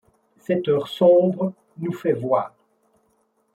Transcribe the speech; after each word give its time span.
Cette 0.39 0.67
heure 0.67 0.87
sombre 0.87 1.53
nous 1.77 1.93
fait 1.93 2.13
voir 2.13 2.55